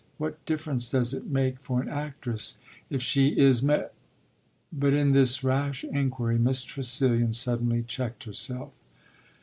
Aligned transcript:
What 0.17 0.43
difference 0.47 0.87
does 0.87 1.13
it 1.13 1.27
make 1.29 1.59
for 1.59 1.79
an 1.79 1.87
actress 1.87 2.57
if 2.89 3.03
she 3.03 3.37
is 3.37 3.61
mar?" 3.61 3.91
But 4.73 4.93
in 4.95 5.11
this 5.11 5.43
rash 5.43 5.83
inquiry 5.83 6.39
Miss 6.39 6.63
Tressilian 6.63 7.33
suddenly 7.33 7.83
checked 7.83 8.23
herself. 8.23 8.71